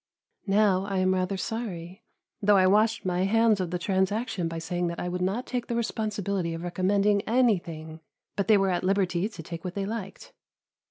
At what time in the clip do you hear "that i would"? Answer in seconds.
4.87-5.21